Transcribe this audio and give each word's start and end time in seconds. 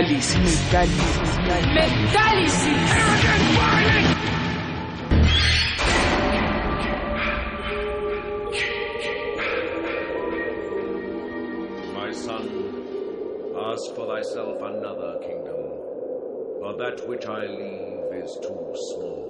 Metálisis. 0.00 0.56
Metálisis. 0.72 1.30
Metálisis. 1.76 2.90
My 11.92 12.10
son, 12.12 12.48
ask 13.54 13.94
for 13.94 14.06
thyself 14.06 14.62
another 14.62 15.18
kingdom, 15.20 15.68
for 16.60 16.74
that 16.78 17.06
which 17.06 17.26
I 17.26 17.44
leave 17.44 18.24
is 18.24 18.38
too 18.40 18.74
small. 18.94 19.29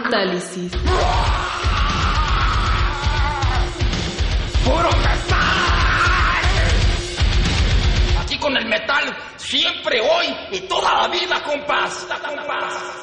Metálisis. 0.00 0.72
¡Puro 4.64 4.90
metal! 4.90 5.38
Aquí 8.20 8.38
con 8.38 8.56
el 8.56 8.66
metal, 8.66 9.16
siempre, 9.36 10.00
hoy 10.00 10.26
y 10.52 10.60
toda 10.68 11.02
la 11.02 11.08
vida, 11.08 11.42
compás. 11.42 12.06
Compás. 12.24 12.97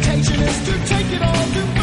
Temptation 0.00 0.40
is 0.40 0.64
to 0.64 0.86
take 0.86 1.12
it 1.12 1.22
all 1.22 1.81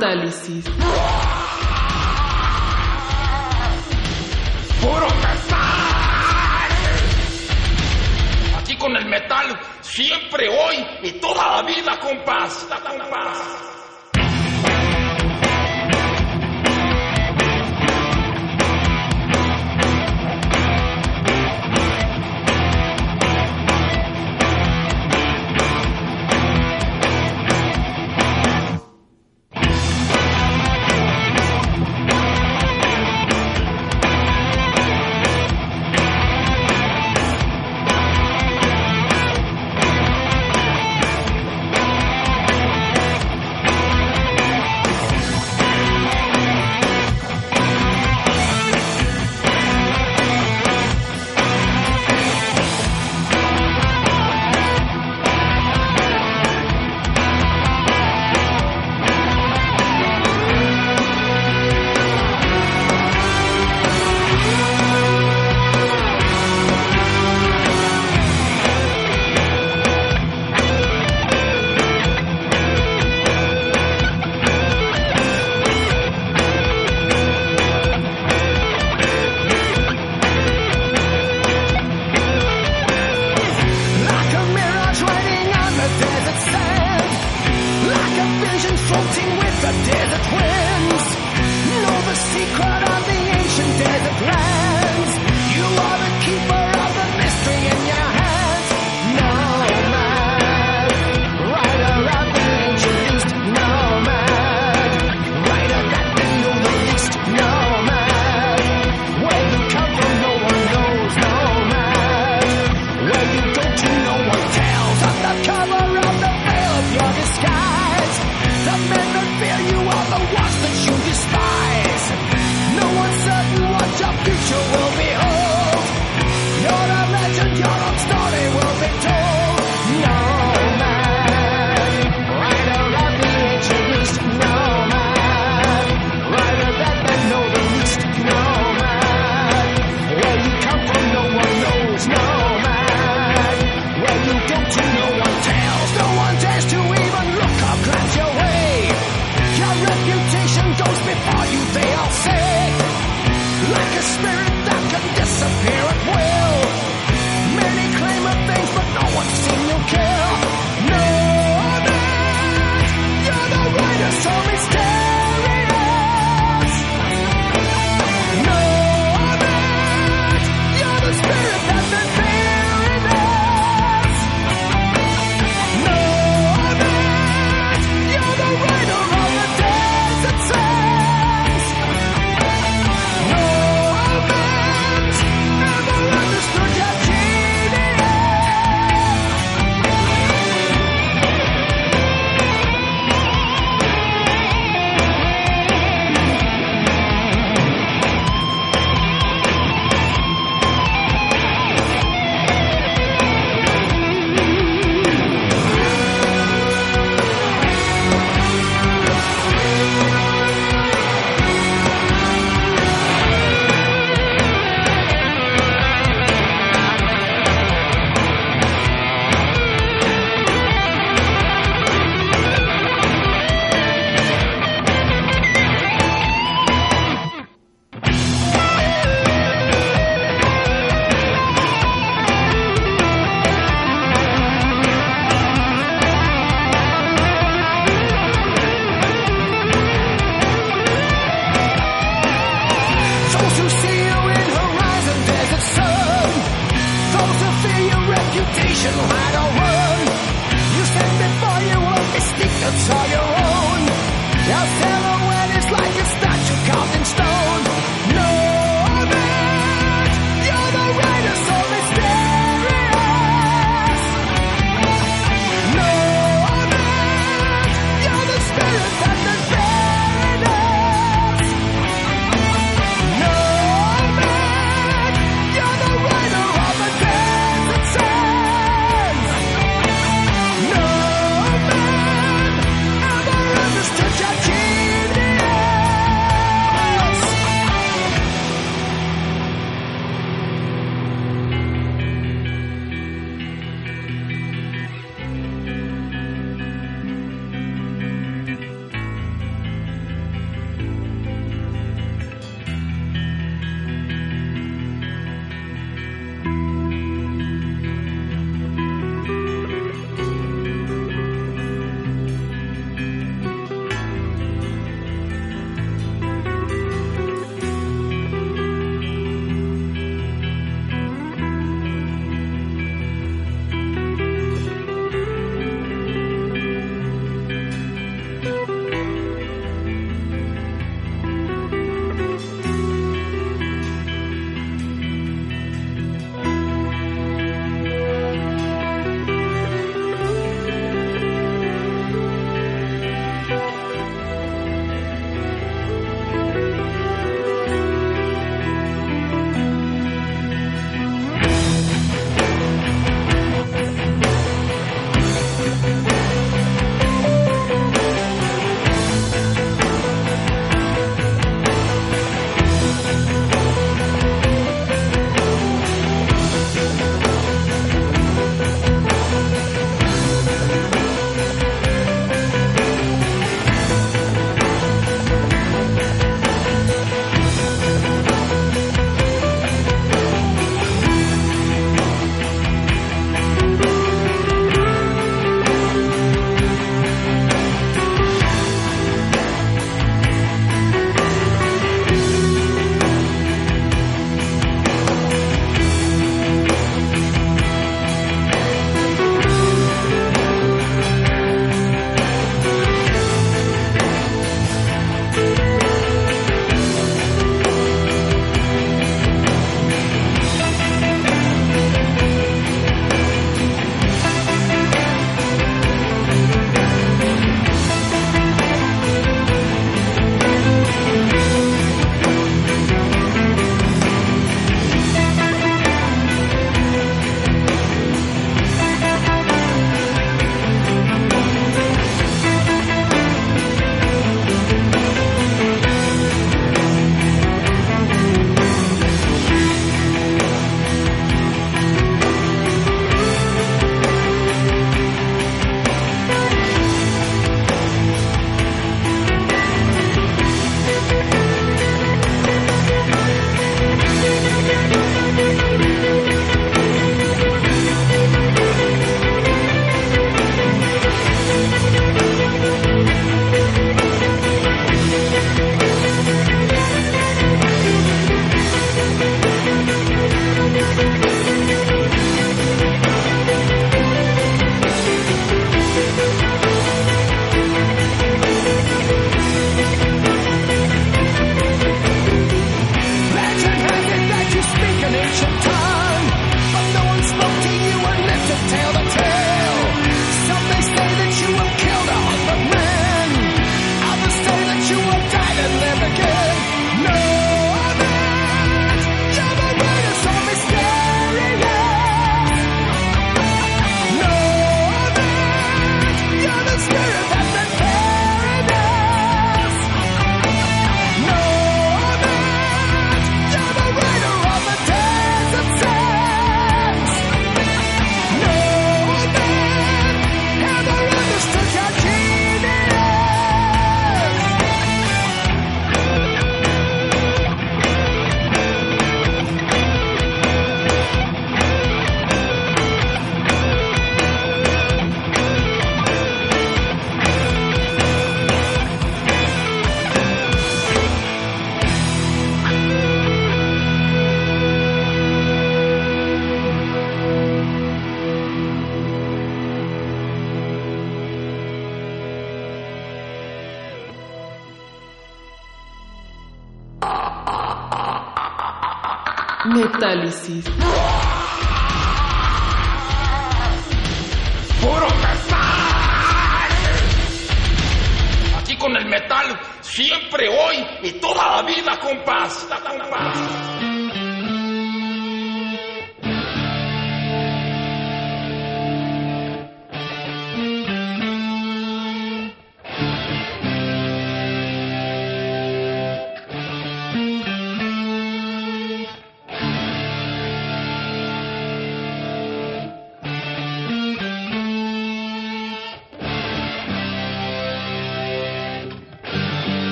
análisis 0.00 0.64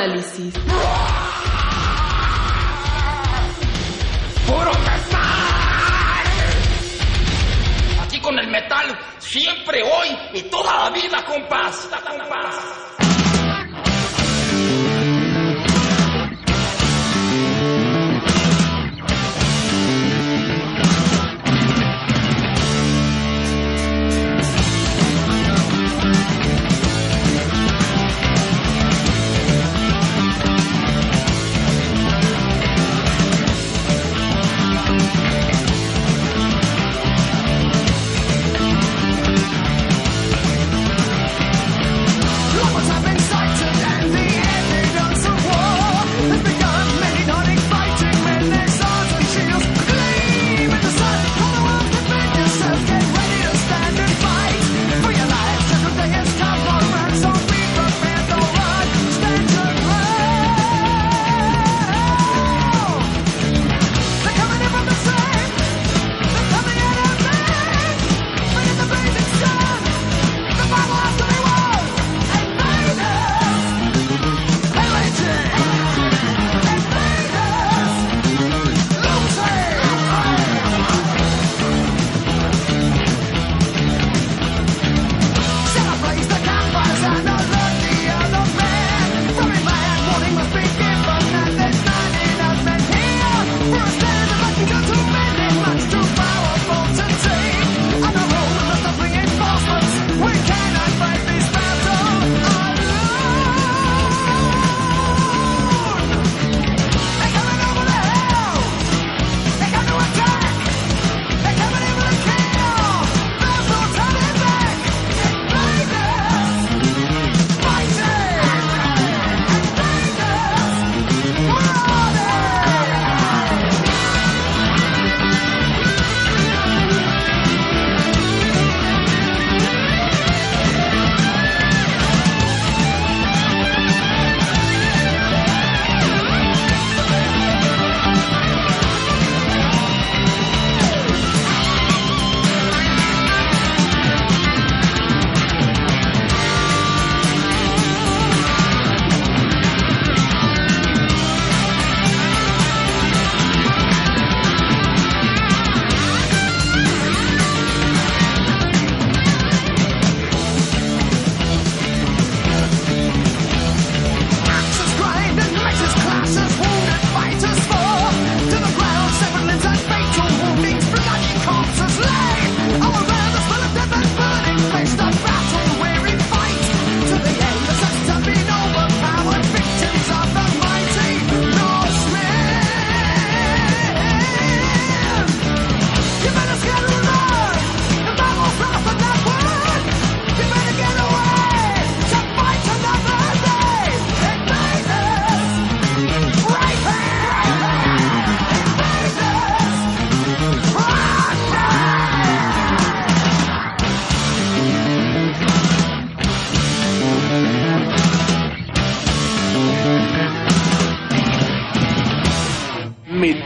análisis. 0.00 0.54
¡Puro 4.46 4.70
Aquí 8.02 8.20
con 8.20 8.38
el 8.38 8.48
metal, 8.48 8.98
siempre, 9.18 9.82
hoy 9.82 10.08
y 10.34 10.42
toda 10.44 10.84
la 10.84 10.90
vida, 10.90 11.24
compás. 11.26 11.88
Compás. 12.08 12.89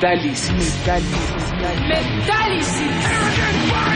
Metálisis. 0.04 0.76
Metálisis. 0.84 1.48
Metálisis. 1.88 3.93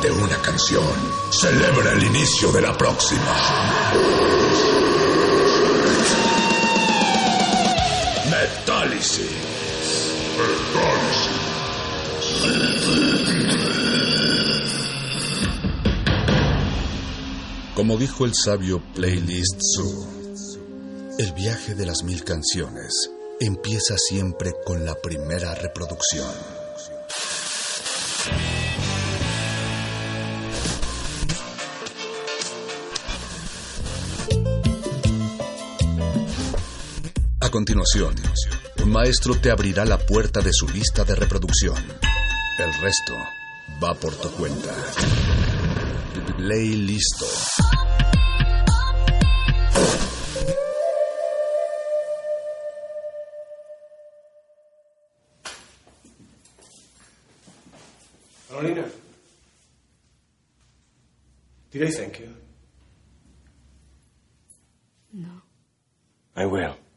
de 0.00 0.10
una 0.12 0.36
canción 0.42 0.84
celebra 1.30 1.92
el 1.92 2.04
inicio 2.04 2.52
de 2.52 2.62
la 2.62 2.76
próxima. 2.76 3.34
Metálisis. 8.30 9.26
Como 17.74 17.96
dijo 17.96 18.24
el 18.24 18.32
sabio 18.34 18.82
Playlist 18.94 19.60
Zoo, 19.74 20.06
el 21.18 21.32
viaje 21.32 21.74
de 21.74 21.86
las 21.86 22.04
mil 22.04 22.22
canciones 22.22 23.10
empieza 23.40 23.96
siempre 23.98 24.52
con 24.64 24.84
la 24.84 24.94
primera 24.94 25.54
reproducción. 25.54 26.57
A 37.48 37.50
continuación, 37.50 38.14
un 38.82 38.90
maestro 38.90 39.34
te 39.40 39.50
abrirá 39.50 39.86
la 39.86 39.96
puerta 39.96 40.42
de 40.42 40.52
su 40.52 40.68
lista 40.68 41.02
de 41.02 41.14
reproducción. 41.14 41.74
El 42.58 42.74
resto 42.82 43.14
va 43.82 43.94
por 43.94 44.14
tu 44.16 44.30
cuenta. 44.32 44.70
Play 46.36 46.74
listo. 46.74 47.24
Carolina. 58.50 58.84
Did 61.70 61.82
I 61.82 61.90
thank 61.92 62.18
you? 62.18 62.28
No. 65.14 65.42
I 66.36 66.44
will. 66.44 66.87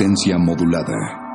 Resistencia 0.00 0.38
modulada. 0.38 1.29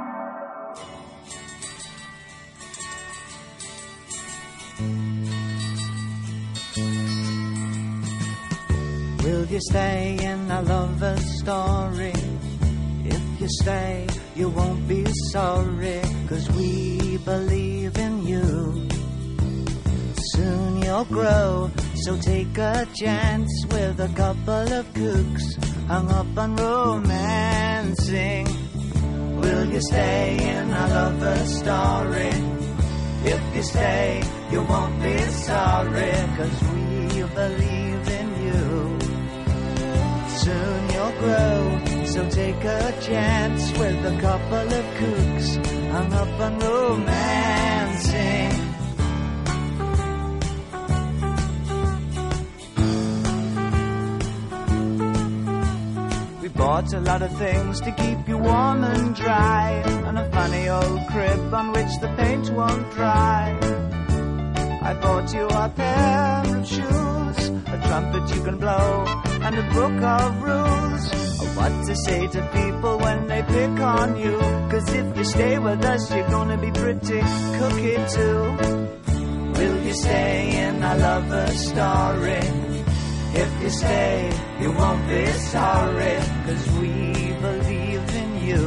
Sorry, 35.85 36.11
cause 36.37 36.61
we 36.73 37.23
believe 37.41 38.07
in 38.19 38.27
you. 38.45 38.97
Soon 40.43 40.89
you'll 40.93 41.17
grow, 41.19 41.81
so 42.05 42.29
take 42.29 42.63
a 42.63 42.93
chance 43.01 43.71
with 43.77 44.05
a 44.05 44.17
couple 44.21 44.73
of 44.79 44.85
kooks 44.99 45.49
hung 45.91 46.13
up 46.13 46.39
on 46.39 46.59
romancing. 46.59 48.51
We 56.41 56.47
bought 56.49 56.93
a 56.93 56.99
lot 56.99 57.21
of 57.21 57.31
things 57.37 57.81
to 57.81 57.91
keep 57.91 58.14
and 69.45 69.57
a 69.59 69.63
book 69.73 70.01
of 70.01 70.41
rules 70.41 71.11
of 71.41 71.55
what 71.55 71.85
to 71.85 71.95
say 71.95 72.25
to 72.27 72.41
people 72.51 72.97
when 72.97 73.27
they 73.27 73.43
pick 73.43 73.79
on 73.79 74.17
you. 74.17 74.39
Cause 74.71 74.91
if 74.91 75.15
you 75.17 75.23
stay 75.23 75.59
with 75.59 75.85
us, 75.85 76.11
you're 76.15 76.27
gonna 76.29 76.57
be 76.57 76.71
pretty 76.71 77.21
cookie 77.57 77.99
too. 78.15 78.41
Will 79.57 79.77
you 79.87 79.93
stay 79.93 80.65
in 80.65 80.81
a 80.81 80.97
lover 80.97 81.47
story? 81.47 82.41
If 83.43 83.51
you 83.61 83.69
stay, 83.69 84.31
you 84.61 84.71
won't 84.71 85.07
be 85.09 85.25
sorry, 85.53 86.15
cause 86.45 86.65
we 86.79 86.93
believe 87.45 88.05
in 88.21 88.31
you. 88.49 88.65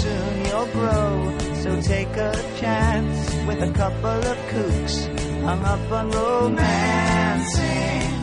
Soon 0.00 0.44
you'll 0.46 0.70
grow, 0.78 1.38
so 1.62 1.70
take 1.82 2.16
a 2.16 2.32
chance 2.58 3.18
with 3.46 3.62
a 3.62 3.70
couple 3.80 4.20
of 4.32 4.38
kooks 4.50 4.96
hung 5.44 5.64
up 5.64 5.92
on 5.92 6.10
romancing. 6.10 8.17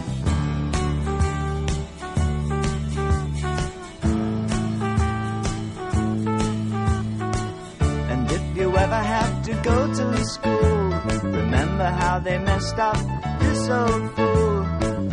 Up 12.73 12.97
this 13.39 13.69
old 13.69 14.15
fool. 14.15 14.65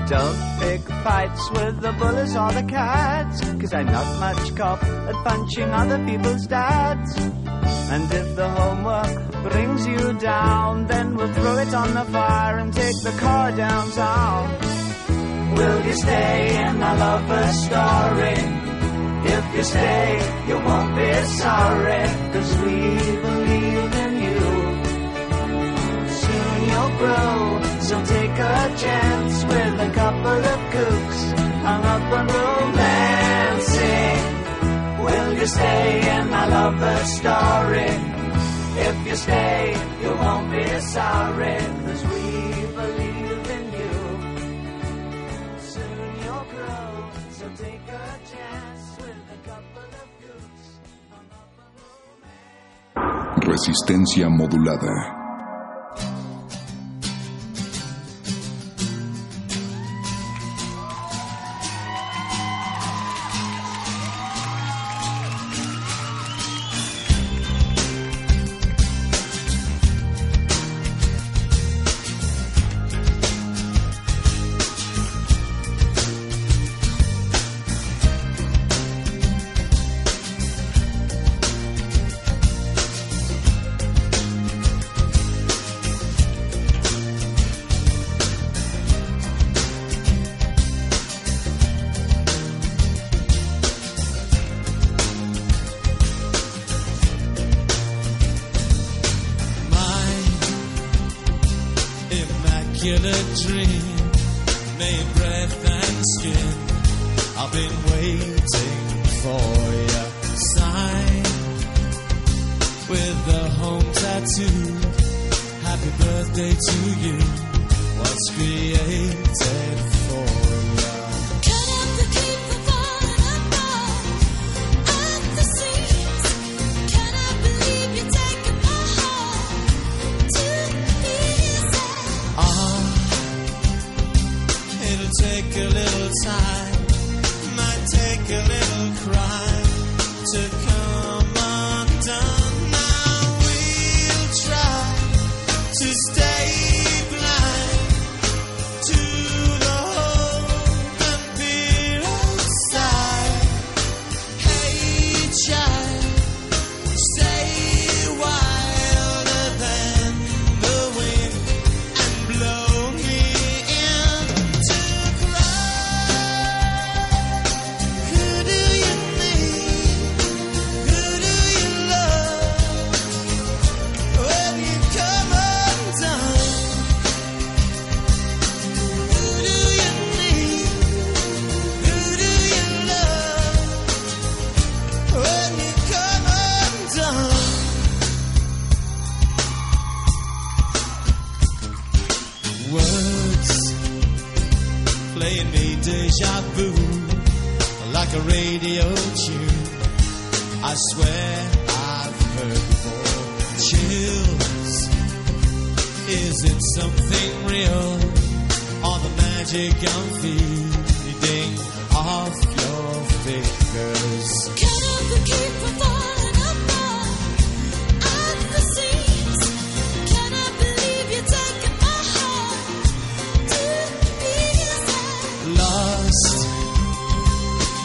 Don't 0.07 0.59
pick 0.61 0.82
fights 1.05 1.50
with 1.50 1.80
the 1.80 1.92
bullies 1.92 2.36
or 2.36 2.53
the 2.53 2.62
cats, 2.62 3.40
cause 3.40 3.72
I'm 3.72 3.86
not 3.86 4.20
much 4.20 4.57
cop 4.57 4.82
at 4.82 5.14
punching 5.24 5.70
other 5.70 6.05
people's 6.05 6.46
dads. 6.46 7.16
And 7.18 8.05
if 8.12 8.36
the 8.36 8.48
homework 8.48 9.50
brings 9.50 9.86
you 9.86 10.12
down, 10.14 10.86
then 10.86 11.14
we'll 11.16 11.32
throw 11.32 11.59
it 11.59 11.74
on 11.74 11.94
the 11.94 12.05
fire 12.05 12.59
and 12.59 12.72
take 12.72 13.03
the 13.03 13.14
car 13.18 13.53
downtown. 13.53 14.44
Will 15.57 15.86
you 15.86 15.92
stay 15.92 16.64
in 16.64 16.76
a 16.82 16.94
lover 17.05 17.46
story? 17.53 18.62
If 19.24 19.57
you 19.57 19.62
stay, 19.62 20.46
you 20.48 20.59
won't 20.59 20.96
be 20.96 21.12
sorry, 21.42 22.05
cause 22.32 22.57
we 22.62 22.76
believe 23.20 23.41
Grow, 27.03 27.59
so 27.80 27.96
take 28.05 28.38
a 28.38 28.74
chance 28.78 29.44
with 29.44 29.80
a 29.88 29.90
couple 29.92 30.40
of 30.55 30.61
kooks 30.74 31.20
hung 31.66 31.84
up 31.84 32.12
on 32.18 32.26
romancing. 32.28 34.22
Will 35.03 35.32
you 35.34 35.46
stay 35.48 35.88
in 36.16 36.28
a 36.28 36.46
lover 36.46 37.05
story? 37.18 37.92
If 38.86 38.96
you 39.09 39.16
stay, 39.16 39.74
you 40.00 40.11
won't 40.14 40.53
be 40.53 40.64
sorry, 40.80 41.59
cause 41.86 42.03
we 42.07 42.22
believe 42.78 43.50
in 43.57 43.64
you. 43.80 43.94
Soon 45.59 46.07
you'll 46.22 46.46
grow, 46.55 46.86
so 47.36 47.44
take 47.64 47.86
a 47.88 48.07
chance 48.30 48.84
with 49.03 49.36
a 49.36 49.38
couple 49.48 49.90
of 50.03 50.07
hung 51.11 51.28
up 51.40 51.50
on 52.94 53.50
Resistencia 53.50 54.26
modulada. 54.28 55.22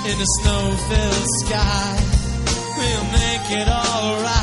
in 0.09 0.21
a 0.21 0.25
snow-filled 0.39 1.27
sky. 1.43 1.99
We'll 2.77 3.03
make 3.11 3.51
it 3.59 3.67
alright. 3.67 4.36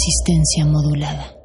resistencia 0.00 0.64
modulada. 0.64 1.39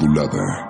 Modulada. 0.00 0.69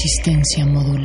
Resistencia 0.00 0.64
modulada. 0.64 0.97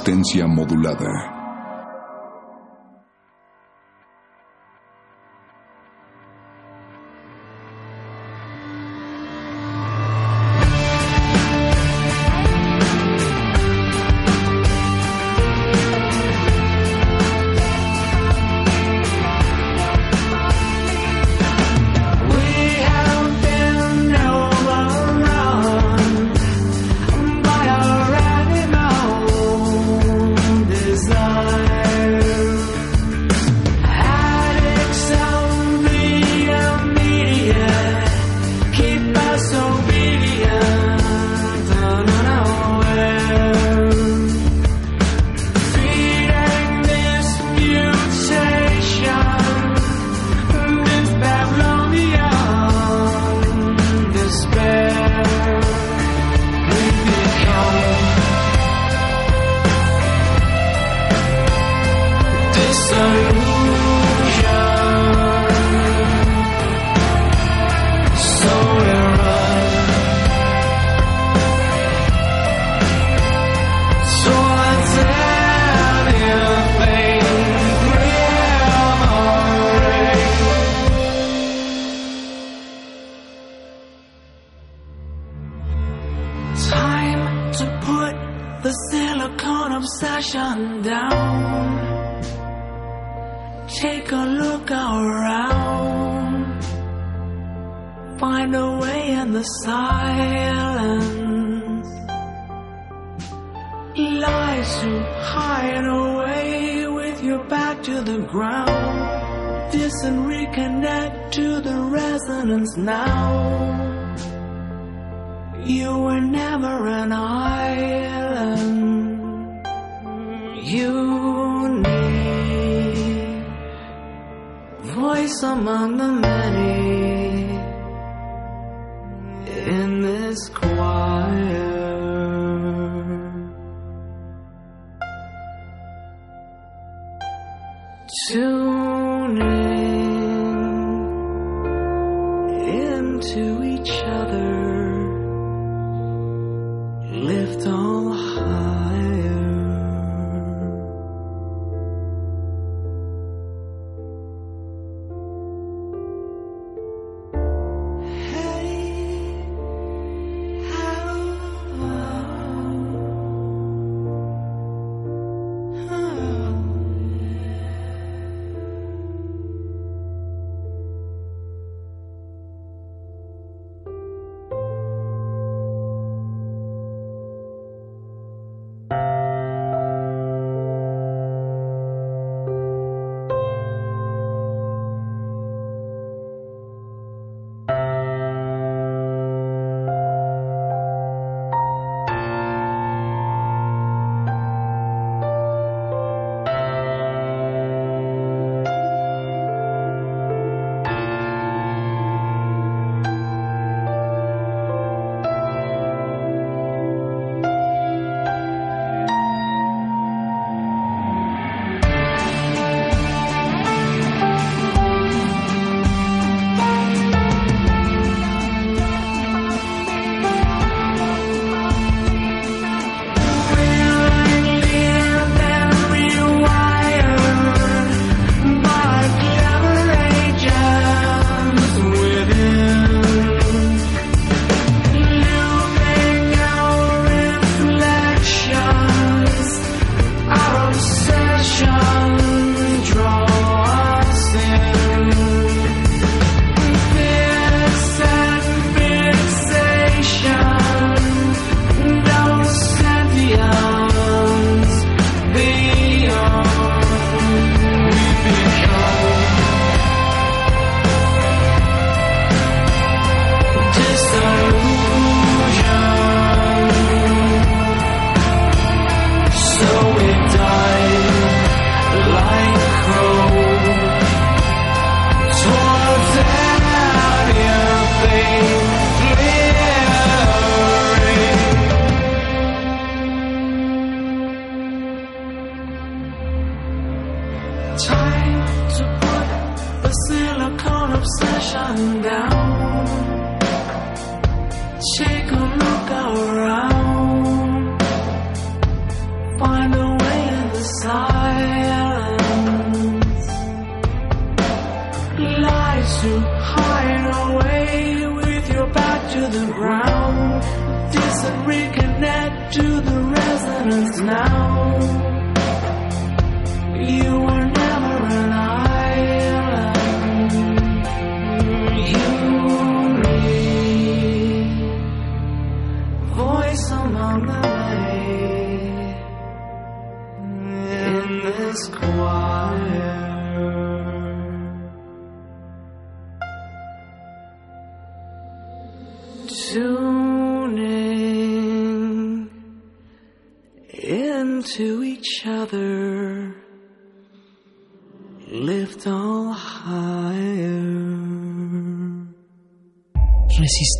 Resistencia 0.00 0.46
modulada. 0.46 1.29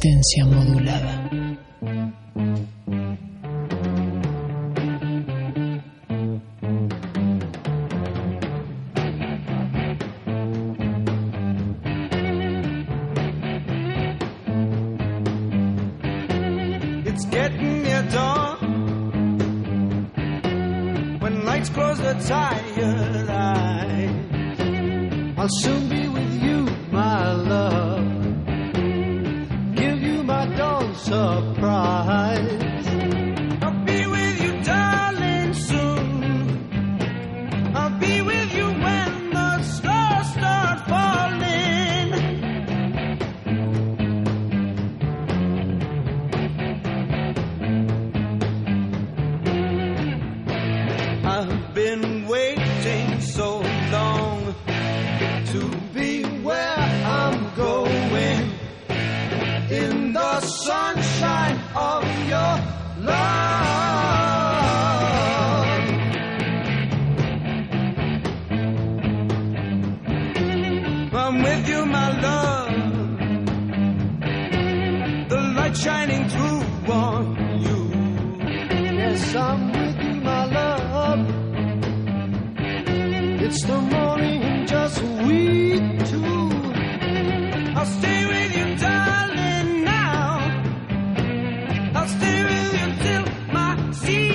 resistencia 0.00 0.46
modulada. 0.46 1.19
I'll 92.00 92.08
stay 92.08 92.44
with 92.44 92.72
you 92.72 92.80
until 92.80 93.52
my 93.52 93.92
sea. 93.92 94.29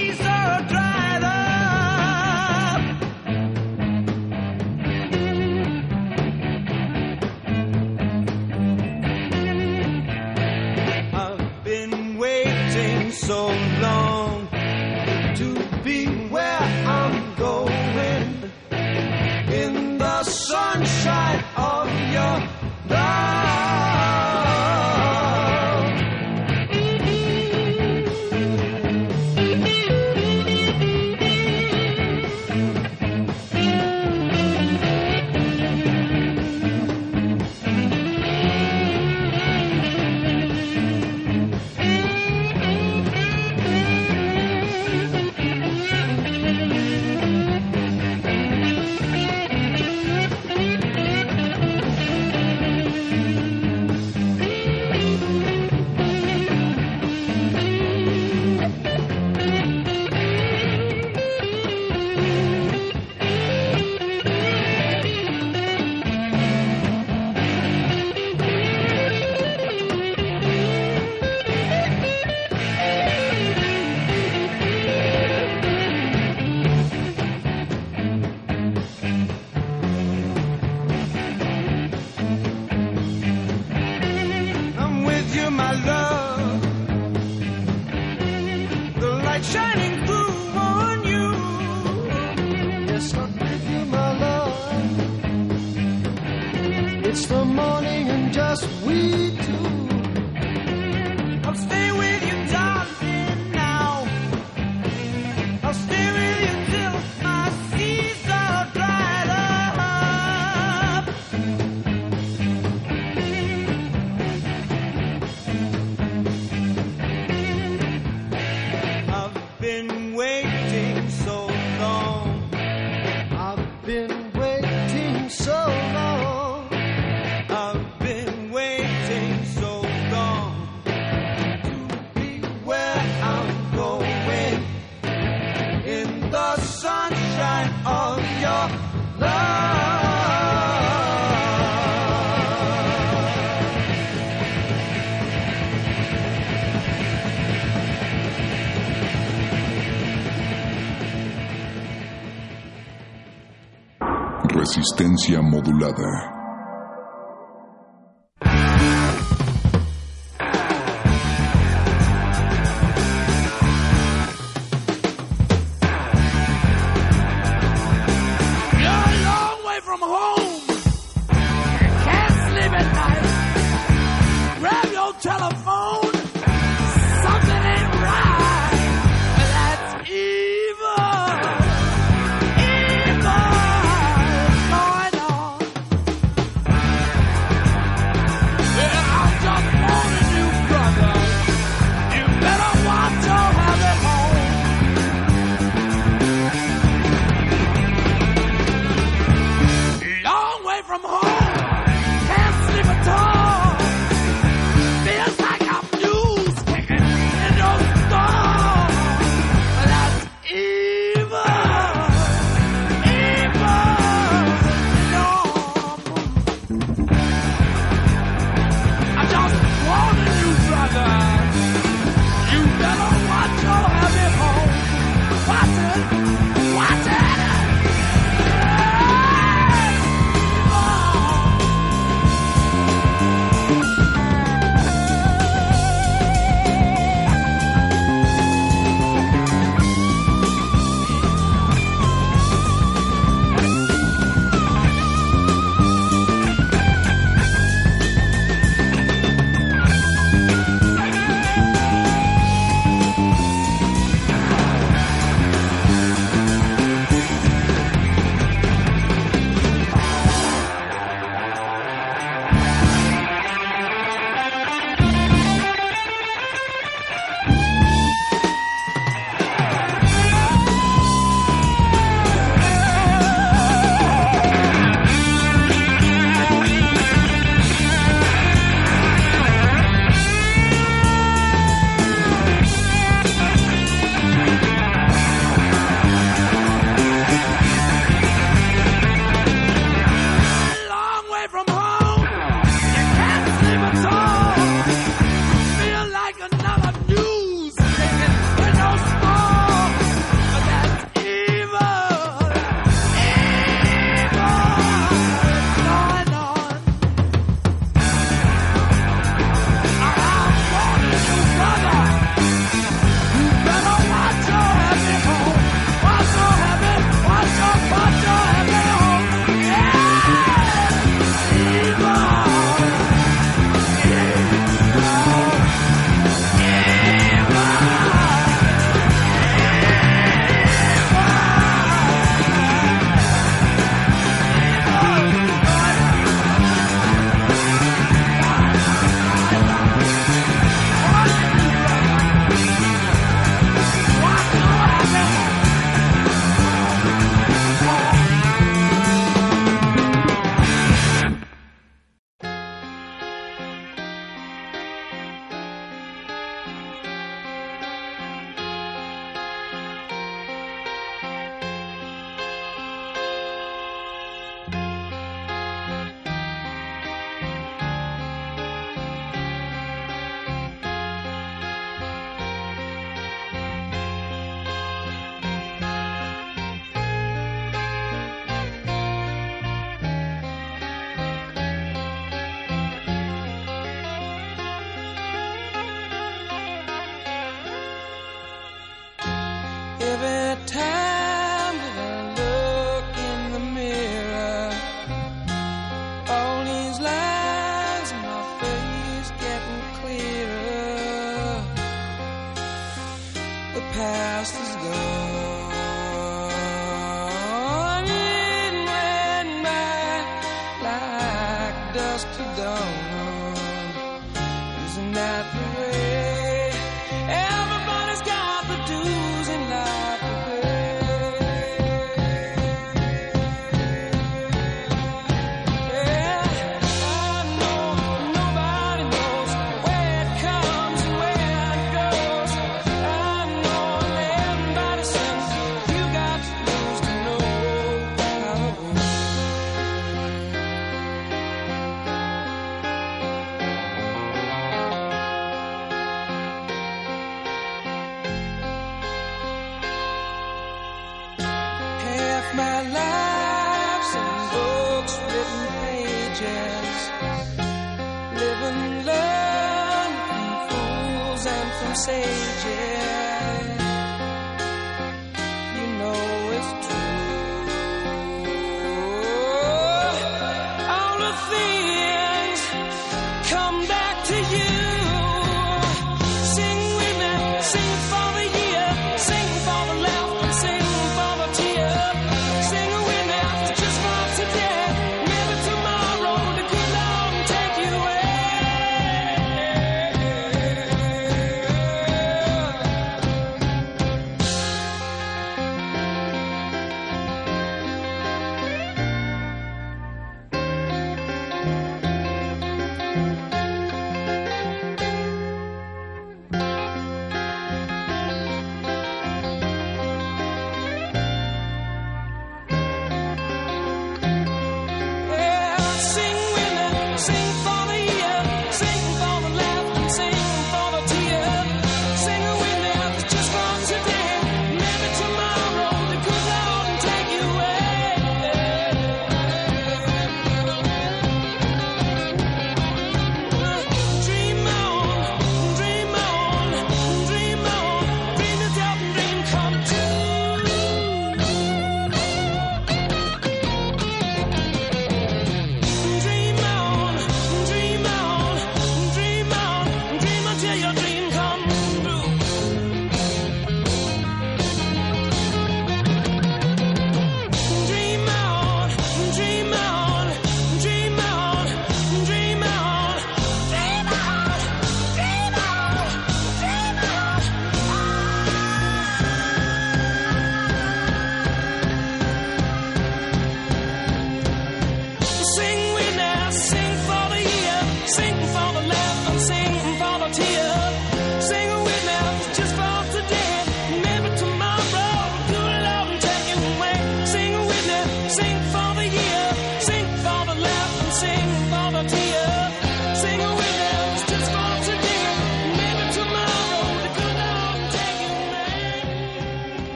modulada. 155.34 156.35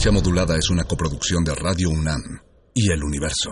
Resistencia 0.00 0.30
Modulada 0.30 0.56
es 0.56 0.70
una 0.70 0.84
coproducción 0.84 1.44
de 1.44 1.54
Radio 1.54 1.90
UNAM 1.90 2.22
y 2.72 2.90
El 2.90 3.04
Universo. 3.04 3.50